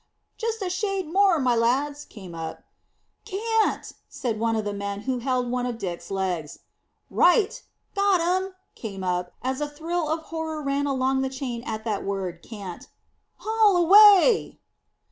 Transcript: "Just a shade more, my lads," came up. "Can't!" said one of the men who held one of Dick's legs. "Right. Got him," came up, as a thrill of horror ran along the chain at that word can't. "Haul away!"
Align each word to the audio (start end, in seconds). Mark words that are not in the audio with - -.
"Just 0.35 0.63
a 0.63 0.69
shade 0.71 1.05
more, 1.13 1.37
my 1.39 1.55
lads," 1.55 2.05
came 2.05 2.33
up. 2.33 2.63
"Can't!" 3.23 3.93
said 4.09 4.39
one 4.39 4.55
of 4.55 4.65
the 4.65 4.73
men 4.73 5.01
who 5.01 5.19
held 5.19 5.51
one 5.51 5.67
of 5.67 5.77
Dick's 5.77 6.09
legs. 6.09 6.57
"Right. 7.11 7.61
Got 7.95 8.19
him," 8.19 8.55
came 8.73 9.03
up, 9.03 9.33
as 9.43 9.61
a 9.61 9.69
thrill 9.69 10.09
of 10.09 10.21
horror 10.23 10.63
ran 10.63 10.87
along 10.87 11.21
the 11.21 11.29
chain 11.29 11.61
at 11.67 11.83
that 11.83 12.03
word 12.03 12.41
can't. 12.41 12.87
"Haul 13.37 13.77
away!" 13.77 14.57